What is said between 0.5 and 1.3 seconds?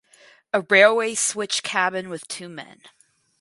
A railway